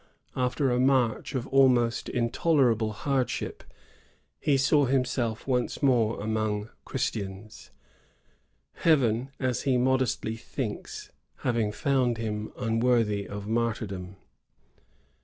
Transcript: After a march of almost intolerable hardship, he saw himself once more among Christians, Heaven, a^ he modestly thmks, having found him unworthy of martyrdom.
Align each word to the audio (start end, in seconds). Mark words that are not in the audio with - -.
After 0.35 0.71
a 0.71 0.79
march 0.79 1.35
of 1.35 1.45
almost 1.45 2.09
intolerable 2.09 2.91
hardship, 2.91 3.63
he 4.39 4.57
saw 4.57 4.85
himself 4.85 5.45
once 5.45 5.83
more 5.83 6.19
among 6.19 6.69
Christians, 6.85 7.69
Heaven, 8.77 9.29
a^ 9.39 9.63
he 9.63 9.77
modestly 9.77 10.35
thmks, 10.37 11.11
having 11.45 11.71
found 11.71 12.17
him 12.17 12.51
unworthy 12.57 13.27
of 13.27 13.45
martyrdom. 13.47 14.15